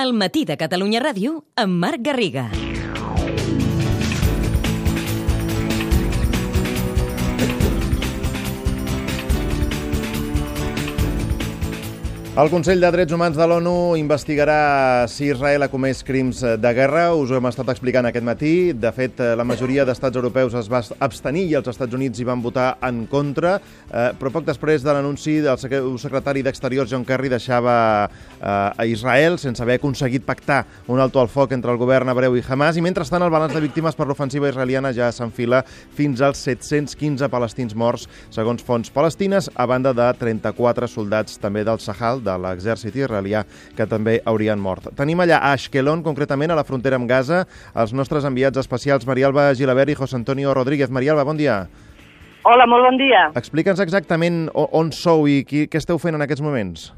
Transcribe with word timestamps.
El 0.00 0.14
matí 0.16 0.46
de 0.48 0.54
Catalunya 0.56 1.02
Ràdio 1.04 1.34
amb 1.62 1.76
Marc 1.84 2.00
Garriga. 2.00 2.46
El 12.32 12.48
Consell 12.48 12.80
de 12.80 12.88
Drets 12.88 13.12
Humans 13.12 13.36
de 13.36 13.44
l'ONU 13.44 13.92
investigarà 14.00 15.04
si 15.04 15.26
Israel 15.28 15.66
ha 15.66 15.68
comès 15.68 15.98
crims 16.00 16.38
de 16.40 16.70
guerra. 16.72 17.10
Us 17.12 17.28
ho 17.28 17.36
hem 17.36 17.48
estat 17.50 17.68
explicant 17.68 18.06
aquest 18.08 18.24
matí. 18.24 18.52
De 18.72 18.88
fet, 18.96 19.18
la 19.36 19.44
majoria 19.44 19.84
d'estats 19.84 20.16
europeus 20.16 20.56
es 20.56 20.70
va 20.72 20.80
abstenir 21.04 21.42
i 21.50 21.58
els 21.58 21.68
Estats 21.68 21.92
Units 21.92 22.22
hi 22.22 22.24
van 22.24 22.40
votar 22.40 22.78
en 22.88 23.02
contra. 23.10 23.58
Eh, 23.84 24.04
però 24.16 24.32
poc 24.32 24.46
després 24.46 24.80
de 24.80 24.94
l'anunci 24.96 25.34
del 25.44 25.60
secretari 25.60 26.40
d'Exteriors 26.46 26.88
John 26.88 27.04
Kerry 27.04 27.28
deixava 27.34 27.74
eh, 28.08 28.46
a 28.48 28.88
Israel 28.88 29.36
sense 29.36 29.60
haver 29.60 29.76
aconseguit 29.76 30.24
pactar 30.24 30.62
un 30.88 31.04
alto 31.04 31.20
al 31.20 31.28
foc 31.28 31.52
entre 31.52 31.76
el 31.76 31.82
govern 31.84 32.14
hebreu 32.14 32.40
i 32.40 32.46
Hamas. 32.48 32.80
I 32.80 32.86
mentrestant, 32.88 33.20
el 33.28 33.34
balanç 33.36 33.52
de 33.58 33.64
víctimes 33.66 33.92
per 33.92 34.08
l'ofensiva 34.08 34.48
israeliana 34.48 34.94
ja 34.96 35.10
s'enfila 35.12 35.60
fins 35.68 36.24
als 36.24 36.40
715 36.48 37.28
palestins 37.28 37.76
morts, 37.76 38.08
segons 38.32 38.64
fonts 38.64 38.88
palestines, 38.88 39.52
a 39.52 39.68
banda 39.68 39.92
de 39.92 40.08
34 40.24 40.88
soldats 40.88 41.36
també 41.36 41.68
del 41.68 41.84
Sahal, 41.84 42.21
de 42.24 42.38
l'exèrcit 42.44 42.96
israelià 42.96 43.44
que 43.76 43.86
també 43.90 44.20
haurien 44.24 44.60
mort. 44.60 44.90
Tenim 44.98 45.20
allà 45.22 45.40
a 45.42 45.52
Ashkelon, 45.56 46.04
concretament 46.06 46.52
a 46.52 46.58
la 46.58 46.66
frontera 46.68 46.98
amb 47.00 47.10
Gaza, 47.10 47.44
els 47.74 47.92
nostres 47.92 48.24
enviats 48.28 48.58
especials 48.62 49.06
Marialba 49.06 49.50
Gilabert 49.58 49.92
i 49.92 49.98
José 49.98 50.16
Antonio 50.16 50.54
Rodríguez. 50.54 50.90
Marialba, 50.90 51.26
bon 51.28 51.40
dia. 51.40 51.66
Hola, 52.42 52.66
molt 52.66 52.82
bon 52.88 52.96
dia. 52.98 53.28
Explica'ns 53.38 53.80
exactament 53.84 54.48
on 54.54 54.90
sou 54.90 55.28
i 55.30 55.42
qui, 55.46 55.68
què 55.70 55.78
esteu 55.78 56.00
fent 56.02 56.18
en 56.18 56.24
aquests 56.24 56.42
moments. 56.42 56.90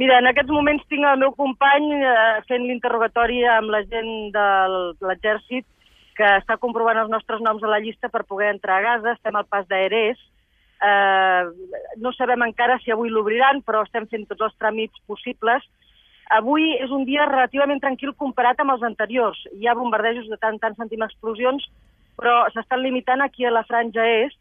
Mira, 0.00 0.16
en 0.18 0.26
aquests 0.26 0.50
moments 0.50 0.82
tinc 0.90 1.04
el 1.06 1.20
meu 1.20 1.34
company 1.38 1.92
eh, 2.00 2.40
fent 2.48 2.64
l'interrogatori 2.66 3.44
amb 3.46 3.70
la 3.70 3.82
gent 3.84 4.10
de 4.34 4.46
l'exèrcit 5.06 5.66
que 6.16 6.28
està 6.40 6.56
comprovant 6.60 6.98
els 6.98 7.12
nostres 7.12 7.42
noms 7.44 7.62
a 7.62 7.70
la 7.70 7.80
llista 7.84 8.10
per 8.12 8.24
poder 8.28 8.50
entrar 8.54 8.80
a 8.80 8.84
Gaza. 8.86 9.14
Estem 9.14 9.36
al 9.38 9.46
pas 9.46 9.68
d'Aerès, 9.68 10.18
Eh, 10.82 11.44
no 12.02 12.10
sabem 12.16 12.42
encara 12.42 12.78
si 12.82 12.90
avui 12.90 13.10
l'obriran, 13.10 13.62
però 13.62 13.84
estem 13.86 14.08
fent 14.10 14.26
tots 14.26 14.48
els 14.48 14.58
tràmits 14.58 14.98
possibles. 15.06 15.64
Avui 16.34 16.72
és 16.80 16.90
un 16.90 17.04
dia 17.06 17.28
relativament 17.28 17.82
tranquil 17.82 18.14
comparat 18.18 18.58
amb 18.60 18.74
els 18.74 18.82
anteriors. 18.88 19.38
Hi 19.54 19.68
ha 19.68 19.76
bombardejos 19.78 20.30
de 20.30 20.38
tant 20.42 20.58
tant 20.62 20.74
sentim 20.78 21.04
explosions, 21.06 21.68
però 22.18 22.42
s'estan 22.54 22.82
limitant 22.82 23.22
aquí 23.22 23.46
a 23.46 23.52
la 23.54 23.64
franja 23.68 24.06
est, 24.24 24.38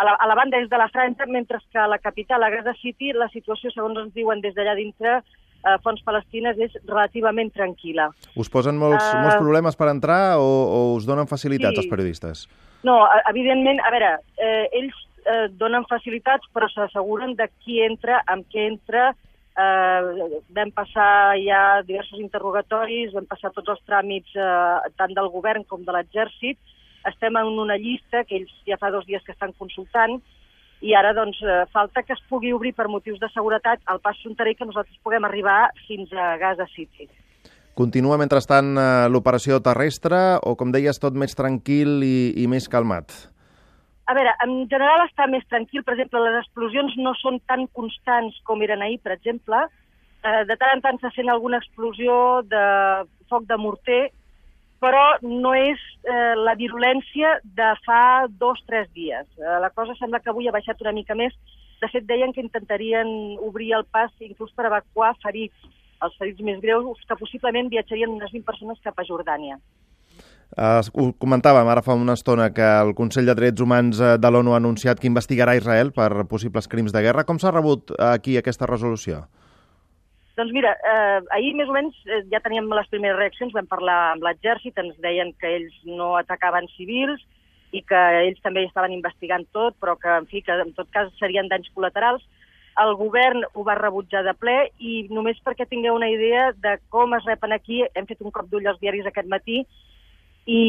a 0.00 0.04
la, 0.06 0.14
a 0.14 0.28
la 0.30 0.36
banda 0.38 0.60
est 0.60 0.70
de 0.70 0.78
la 0.78 0.88
franja, 0.88 1.26
mentre 1.26 1.58
que 1.72 1.78
a 1.78 1.88
la 1.88 1.98
capital, 1.98 2.42
a 2.42 2.50
Gaza 2.50 2.74
City, 2.80 3.12
la 3.12 3.28
situació, 3.34 3.72
segons 3.74 3.98
ens 4.00 4.14
diuen 4.14 4.40
des 4.40 4.54
d'allà 4.56 4.76
dintre, 4.78 5.18
eh, 5.20 5.76
fons 5.84 6.00
palestines, 6.06 6.56
és 6.58 6.78
relativament 6.86 7.52
tranquil·la. 7.52 8.08
Us 8.40 8.48
posen 8.48 8.78
molts, 8.80 9.04
uh, 9.04 9.20
molts 9.20 9.36
problemes 9.42 9.76
per 9.76 9.90
entrar 9.92 10.38
o, 10.40 10.48
o 10.48 10.80
us 10.96 11.08
donen 11.08 11.28
facilitats 11.28 11.76
sí. 11.76 11.84
als 11.84 11.92
periodistes? 11.92 12.46
No, 12.86 13.02
evidentment, 13.28 13.82
a 13.84 13.92
veure, 13.92 14.14
eh, 14.40 14.64
ells 14.80 14.96
eh, 15.30 15.48
donen 15.60 15.86
facilitats, 15.90 16.48
però 16.54 16.68
s'asseguren 16.70 17.36
de 17.38 17.46
qui 17.62 17.80
entra, 17.84 18.20
amb 18.26 18.48
què 18.50 18.66
entra. 18.72 19.10
Eh, 19.60 20.40
vam 20.56 20.70
passar 20.74 21.36
ja 21.42 21.62
diversos 21.86 22.20
interrogatoris, 22.22 23.14
vam 23.14 23.26
passar 23.30 23.52
tots 23.54 23.74
els 23.74 23.82
tràmits 23.86 24.34
eh, 24.36 24.92
tant 24.98 25.14
del 25.16 25.30
govern 25.30 25.66
com 25.68 25.86
de 25.86 25.94
l'exèrcit. 25.96 26.58
Estem 27.08 27.36
en 27.40 27.54
una 27.58 27.78
llista 27.80 28.24
que 28.28 28.42
ells 28.42 28.52
ja 28.68 28.78
fa 28.80 28.92
dos 28.92 29.06
dies 29.08 29.24
que 29.24 29.32
estan 29.32 29.54
consultant 29.58 30.20
i 30.80 30.94
ara 30.96 31.12
doncs 31.16 31.40
eh, 31.44 31.64
falta 31.72 32.02
que 32.02 32.14
es 32.16 32.22
pugui 32.28 32.54
obrir 32.56 32.72
per 32.76 32.88
motius 32.88 33.20
de 33.20 33.28
seguretat 33.34 33.82
el 33.92 34.00
pas 34.00 34.16
fronterer 34.22 34.54
que 34.56 34.68
nosaltres 34.68 34.96
puguem 35.04 35.24
arribar 35.28 35.72
fins 35.86 36.12
a 36.12 36.36
Gaza 36.40 36.66
City. 36.74 37.08
Continua 37.76 38.18
mentrestant 38.20 38.72
eh, 38.76 38.86
l'operació 39.12 39.60
terrestre 39.64 40.38
o, 40.44 40.56
com 40.56 40.72
deies, 40.72 40.98
tot 41.00 41.16
més 41.16 41.36
tranquil 41.36 42.00
i, 42.04 42.32
i 42.40 42.48
més 42.50 42.68
calmat? 42.68 43.12
A 44.10 44.14
veure, 44.16 44.32
en 44.42 44.64
general 44.70 45.04
està 45.04 45.28
més 45.30 45.44
tranquil. 45.46 45.84
Per 45.86 45.94
exemple, 45.94 46.22
les 46.24 46.40
explosions 46.40 46.96
no 46.98 47.12
són 47.20 47.38
tan 47.46 47.68
constants 47.78 48.40
com 48.48 48.62
eren 48.66 48.82
ahir, 48.82 48.98
per 49.04 49.12
exemple. 49.14 49.60
Eh, 50.20 50.40
de 50.48 50.56
tant 50.58 50.72
en 50.74 50.82
tant 50.82 50.98
se 50.98 51.12
sent 51.14 51.30
alguna 51.30 51.60
explosió 51.62 52.16
de 52.50 52.64
foc 53.30 53.46
de 53.46 53.58
morter, 53.60 54.00
però 54.82 55.04
no 55.22 55.52
és 55.54 55.80
eh, 56.08 56.34
la 56.40 56.56
virulència 56.58 57.36
de 57.44 57.68
fa 57.86 58.26
dos 58.42 58.58
o 58.64 58.66
tres 58.66 58.88
dies. 58.96 59.28
Eh, 59.38 59.58
la 59.62 59.70
cosa 59.76 59.94
sembla 60.00 60.20
que 60.24 60.32
avui 60.32 60.48
ha 60.48 60.56
baixat 60.56 60.82
una 60.82 60.96
mica 60.96 61.14
més. 61.14 61.36
De 61.80 61.88
fet, 61.92 62.08
deien 62.08 62.34
que 62.34 62.42
intentarien 62.42 63.12
obrir 63.46 63.70
el 63.78 63.86
pas 63.94 64.10
inclús 64.26 64.50
per 64.56 64.66
evacuar 64.68 65.12
ferits, 65.22 65.70
els 66.02 66.16
ferits 66.18 66.42
més 66.44 66.58
greus, 66.64 66.98
que 67.06 67.20
possiblement 67.20 67.70
viatjarien 67.70 68.10
unes 68.10 68.34
20 68.34 68.48
persones 68.48 68.82
cap 68.82 68.98
a 68.98 69.06
Jordània. 69.06 69.60
Uh, 70.50 70.82
ho 70.98 71.04
comentàvem 71.22 71.68
ara 71.70 71.82
fa 71.86 71.94
una 71.94 72.16
estona 72.18 72.48
que 72.50 72.66
el 72.82 72.90
Consell 72.98 73.28
de 73.30 73.36
Drets 73.38 73.62
Humans 73.62 74.00
eh, 74.02 74.14
de 74.18 74.30
l'ONU 74.30 74.56
ha 74.56 74.58
anunciat 74.58 74.98
que 74.98 75.06
investigarà 75.06 75.54
Israel 75.54 75.92
per 75.94 76.24
possibles 76.26 76.66
crims 76.66 76.90
de 76.90 77.02
guerra. 77.04 77.22
Com 77.24 77.38
s'ha 77.38 77.52
rebut 77.54 77.92
aquí 78.02 78.34
aquesta 78.36 78.66
resolució? 78.66 79.22
Doncs 80.40 80.50
mira, 80.56 80.72
eh, 80.72 81.20
ahir 81.36 81.52
més 81.54 81.68
o 81.70 81.74
menys 81.76 81.96
eh, 82.08 82.24
ja 82.32 82.40
teníem 82.42 82.66
les 82.74 82.90
primeres 82.90 83.18
reaccions, 83.18 83.54
vam 83.54 83.68
parlar 83.70 83.98
amb 84.14 84.26
l'exèrcit, 84.26 84.78
ens 84.82 84.98
deien 85.04 85.30
que 85.38 85.50
ells 85.58 85.74
no 85.84 86.14
atacaven 86.18 86.66
civils 86.74 87.22
i 87.76 87.82
que 87.86 88.00
ells 88.24 88.42
també 88.42 88.64
estaven 88.66 88.94
investigant 88.96 89.44
tot, 89.54 89.76
però 89.78 89.94
que, 90.00 90.10
en 90.16 90.26
fi, 90.30 90.42
que 90.42 90.56
en 90.64 90.72
tot 90.74 90.88
cas 90.94 91.12
serien 91.20 91.50
danys 91.50 91.70
col·laterals. 91.76 92.24
El 92.80 92.94
govern 92.96 93.44
ho 93.52 93.66
va 93.66 93.76
rebutjar 93.78 94.24
de 94.24 94.32
ple 94.34 94.56
i 94.78 95.04
només 95.14 95.38
perquè 95.44 95.68
tingueu 95.68 95.94
una 95.98 96.08
idea 96.10 96.50
de 96.56 96.78
com 96.88 97.12
es 97.18 97.26
repen 97.28 97.52
aquí, 97.52 97.82
hem 97.94 98.08
fet 98.08 98.24
un 98.24 98.32
cop 98.34 98.48
d'ull 98.50 98.66
als 98.70 98.80
diaris 98.80 99.06
aquest 99.06 99.28
matí, 99.28 99.60
i 100.50 100.60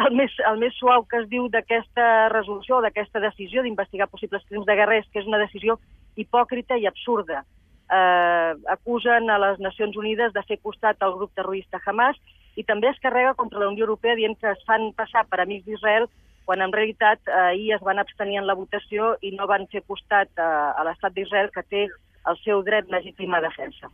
el 0.00 0.14
més, 0.16 0.32
el 0.48 0.56
més 0.62 0.76
suau 0.80 1.02
que 1.10 1.18
es 1.20 1.26
diu 1.28 1.48
d'aquesta 1.52 2.28
resolució, 2.32 2.80
d'aquesta 2.80 3.20
decisió 3.20 3.64
d'investigar 3.64 4.08
possibles 4.08 4.46
crims 4.48 4.64
de 4.68 4.76
guerra 4.78 4.96
és 4.96 5.08
que 5.12 5.20
és 5.20 5.28
una 5.28 5.40
decisió 5.42 5.76
hipòcrita 6.16 6.78
i 6.80 6.86
absurda. 6.88 7.42
Eh, 7.88 8.52
acusen 8.72 9.28
a 9.28 9.36
les 9.42 9.60
Nacions 9.64 9.96
Unides 9.96 10.32
de 10.32 10.44
fer 10.48 10.58
costat 10.64 11.04
al 11.04 11.16
grup 11.20 11.34
terrorista 11.36 11.80
Hamas 11.84 12.16
i 12.56 12.64
també 12.64 12.88
es 12.88 13.00
carrega 13.04 13.36
contra 13.36 13.60
la 13.60 13.68
Unió 13.68 13.84
Europea 13.84 14.16
dient 14.16 14.36
que 14.40 14.50
es 14.54 14.64
fan 14.68 14.90
passar 14.96 15.26
per 15.28 15.42
amics 15.44 15.68
d'Israel 15.68 16.08
quan 16.48 16.64
en 16.64 16.72
realitat 16.72 17.20
eh, 17.28 17.38
ahir 17.44 17.74
es 17.76 17.84
van 17.84 18.00
abstenir 18.00 18.40
en 18.40 18.48
la 18.48 18.56
votació 18.56 19.14
i 19.20 19.34
no 19.36 19.48
van 19.50 19.68
fer 19.72 19.84
costat 19.84 20.32
eh, 20.32 20.44
a 20.48 20.84
l'estat 20.88 21.12
d'Israel 21.16 21.52
que 21.52 21.64
té 21.68 21.88
el 22.28 22.40
seu 22.44 22.64
dret 22.64 22.88
legítim 22.92 23.36
a 23.36 23.44
defensa. 23.44 23.92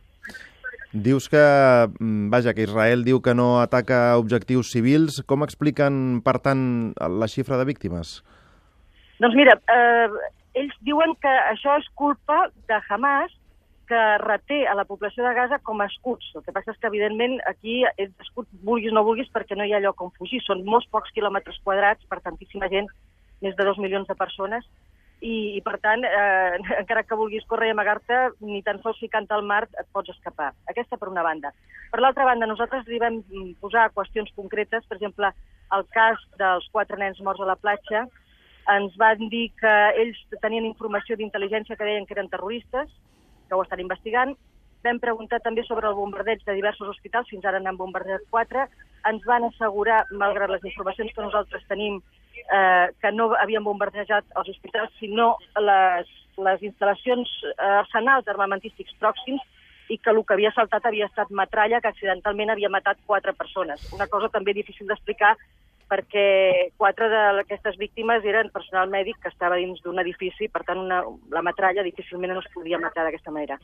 Dius 0.95 1.27
que, 1.27 1.37
mm, 1.99 2.29
vaja, 2.29 2.53
que 2.53 2.63
Israel 2.63 3.03
diu 3.03 3.21
que 3.21 3.33
no 3.35 3.59
ataca 3.59 4.15
objectius 4.15 4.71
civils. 4.71 5.19
Com 5.27 5.43
expliquen, 5.43 6.21
per 6.23 6.39
tant, 6.39 6.93
la 6.95 7.27
xifra 7.27 7.57
de 7.59 7.65
víctimes? 7.67 8.23
Doncs 9.19 9.35
mira, 9.35 9.59
eh, 9.67 10.07
ells 10.53 10.77
diuen 10.87 11.11
que 11.19 11.33
això 11.51 11.75
és 11.77 11.89
culpa 11.95 12.47
de 12.69 12.79
Hamas, 12.87 13.31
que 13.87 14.17
reté 14.23 14.65
a 14.67 14.73
la 14.73 14.85
població 14.85 15.23
de 15.27 15.33
Gaza 15.35 15.59
com 15.59 15.81
a 15.81 15.85
escuts. 15.85 16.31
El 16.33 16.43
que 16.43 16.53
passa 16.53 16.71
és 16.71 16.79
que, 16.79 16.87
evidentment, 16.87 17.41
aquí 17.45 17.83
és 17.97 18.09
escut, 18.23 18.47
vulguis 18.63 18.91
o 18.91 18.95
no 18.95 19.03
vulguis, 19.03 19.27
perquè 19.35 19.57
no 19.57 19.65
hi 19.65 19.73
ha 19.73 19.83
lloc 19.83 20.01
on 20.01 20.15
fugir. 20.15 20.41
Són 20.43 20.63
molts 20.63 20.87
pocs 20.87 21.11
quilòmetres 21.11 21.59
quadrats 21.63 22.07
per 22.07 22.21
tantíssima 22.21 22.71
gent, 22.71 22.87
més 23.41 23.55
de 23.55 23.65
dos 23.65 23.77
milions 23.77 24.07
de 24.07 24.15
persones, 24.15 24.63
i, 25.25 25.35
i 25.57 25.61
per 25.65 25.77
tant, 25.83 26.03
eh, 26.05 26.57
encara 26.81 27.03
que 27.07 27.17
vulguis 27.17 27.45
córrer 27.49 27.71
i 27.71 27.75
amagar-te, 27.75 28.19
ni 28.45 28.61
tan 28.65 28.81
sols 28.83 28.99
si 29.01 29.09
canta 29.11 29.37
el 29.39 29.47
mar 29.47 29.63
et 29.67 29.87
pots 29.95 30.13
escapar. 30.13 30.51
Aquesta 30.71 30.99
per 31.01 31.09
una 31.11 31.25
banda. 31.25 31.53
Per 31.91 32.01
l'altra 32.01 32.27
banda, 32.27 32.49
nosaltres 32.49 32.85
li 32.91 33.01
vam 33.01 33.21
posar 33.63 33.89
qüestions 33.95 34.33
concretes, 34.37 34.85
per 34.89 34.99
exemple, 34.99 35.31
el 35.75 35.85
cas 35.95 36.21
dels 36.39 36.67
quatre 36.73 36.99
nens 37.01 37.21
morts 37.25 37.41
a 37.41 37.49
la 37.49 37.57
platja, 37.57 38.05
ens 38.73 38.95
van 38.97 39.29
dir 39.29 39.47
que 39.59 39.73
ells 40.01 40.17
tenien 40.41 40.65
informació 40.65 41.17
d'intel·ligència 41.17 41.77
que 41.77 41.85
deien 41.85 42.05
que 42.09 42.15
eren 42.17 42.29
terroristes, 42.31 42.89
que 43.47 43.55
ho 43.55 43.61
estan 43.61 43.81
investigant. 43.83 44.33
Vam 44.85 44.99
preguntar 45.01 45.39
també 45.41 45.63
sobre 45.65 45.89
el 45.89 45.97
bombardeig 45.97 46.43
de 46.45 46.57
diversos 46.57 46.89
hospitals, 46.93 47.29
fins 47.29 47.45
ara 47.45 47.61
n'han 47.61 47.77
bombardejat 47.77 48.25
quatre. 48.33 48.67
Ens 49.09 49.25
van 49.29 49.45
assegurar, 49.49 50.03
malgrat 50.11 50.53
les 50.53 50.65
informacions 50.65 51.13
que 51.13 51.25
nosaltres 51.25 51.65
tenim, 51.69 52.01
eh, 52.43 52.87
que 53.01 53.11
no 53.11 53.31
havien 53.39 53.63
bombardejat 53.63 54.25
els 54.39 54.49
hospitals, 54.53 54.93
sinó 54.99 55.35
les, 55.59 56.11
les 56.37 56.63
instal·lacions 56.69 57.31
eh, 57.51 57.73
arsenals 57.81 58.27
armamentístics 58.31 58.95
pròxims 59.01 59.43
i 59.89 59.99
que 60.01 60.09
el 60.09 60.23
que 60.25 60.33
havia 60.33 60.53
saltat 60.55 60.85
havia 60.89 61.05
estat 61.09 61.29
metralla 61.29 61.81
que 61.81 61.91
accidentalment 61.91 62.51
havia 62.53 62.71
matat 62.73 62.97
quatre 63.05 63.33
persones. 63.37 63.85
Una 63.93 64.07
cosa 64.07 64.31
també 64.33 64.55
difícil 64.57 64.87
d'explicar 64.89 65.35
perquè 65.89 66.71
quatre 66.77 67.09
d'aquestes 67.11 67.77
víctimes 67.81 68.25
eren 68.25 68.51
personal 68.53 68.89
mèdic 68.89 69.19
que 69.21 69.31
estava 69.31 69.59
dins 69.61 69.81
d'un 69.83 70.01
edifici, 70.01 70.49
per 70.49 70.63
tant 70.65 70.81
una, 70.81 71.03
la 71.31 71.43
metralla 71.45 71.85
difícilment 71.85 72.33
no 72.33 72.41
es 72.43 72.51
podia 72.53 72.81
matar 72.81 73.05
d'aquesta 73.05 73.33
manera. 73.35 73.59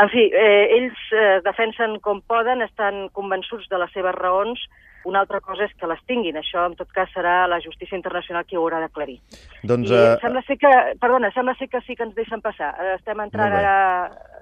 En 0.00 0.10
fi, 0.12 0.26
eh, 0.32 0.66
ells 0.78 1.06
eh, 1.12 1.38
defensen 1.44 2.00
com 2.04 2.22
poden, 2.26 2.64
estan 2.64 3.08
convençuts 3.16 3.68
de 3.72 3.80
les 3.82 3.92
seves 3.96 4.16
raons, 4.16 4.60
una 5.06 5.20
altra 5.22 5.40
cosa 5.40 5.68
és 5.68 5.74
que 5.78 5.86
les 5.86 6.00
tinguin. 6.10 6.36
Això, 6.40 6.64
en 6.66 6.74
tot 6.78 6.90
cas, 6.92 7.10
serà 7.14 7.44
la 7.46 7.60
justícia 7.62 7.96
internacional 7.98 8.44
qui 8.44 8.58
ho 8.58 8.64
haurà 8.64 8.80
d'aclarir. 8.82 9.20
Doncs, 9.62 9.92
I 9.92 9.94
uh... 9.94 10.16
sembla 10.22 10.42
ser 10.48 10.58
que, 10.58 10.72
perdona, 11.02 11.30
sembla 11.34 11.54
ser 11.60 11.70
que 11.70 11.80
sí 11.86 11.94
que 11.94 12.08
ens 12.08 12.16
deixen 12.18 12.42
passar. 12.42 12.72
Estem 12.96 13.22
entrant 13.22 13.54
ara 13.54 13.76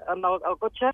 amb 0.09 0.25
el, 0.25 0.39
el 0.49 0.57
cotxe 0.61 0.89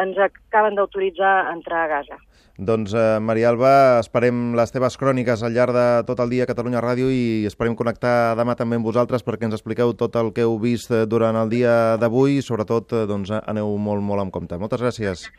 ens 0.00 0.18
acaben 0.18 0.76
d'autoritzar 0.78 1.32
a 1.46 1.52
entrar 1.52 1.84
a 1.84 1.90
Gaza. 1.96 2.18
Doncs, 2.58 2.92
eh, 2.94 3.18
Maria 3.20 3.48
Alba, 3.48 3.98
esperem 3.98 4.52
les 4.54 4.70
teves 4.70 4.98
cròniques 5.00 5.42
al 5.42 5.54
llarg 5.56 5.72
de 5.72 5.86
tot 6.06 6.20
el 6.20 6.30
dia 6.30 6.44
a 6.44 6.50
Catalunya 6.50 6.82
Ràdio 6.84 7.08
i 7.10 7.46
esperem 7.48 7.74
connectar 7.74 8.36
demà 8.36 8.54
també 8.54 8.76
amb 8.76 8.84
vosaltres 8.84 9.24
perquè 9.24 9.48
ens 9.48 9.56
expliqueu 9.56 9.94
tot 9.96 10.16
el 10.20 10.32
que 10.36 10.44
heu 10.44 10.58
vist 10.60 10.92
eh, 10.92 11.06
durant 11.06 11.36
el 11.36 11.48
dia 11.48 11.96
d'avui 11.96 12.38
i 12.38 12.44
sobretot 12.44 12.92
eh, 12.92 13.06
doncs, 13.08 13.32
aneu 13.32 13.72
molt, 13.78 14.04
molt 14.04 14.22
en 14.22 14.30
compte. 14.30 14.58
Moltes 14.60 14.84
gràcies. 14.84 15.30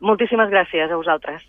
Moltíssimes 0.00 0.50
gràcies 0.50 0.90
a 0.90 0.96
vosaltres. 0.96 1.44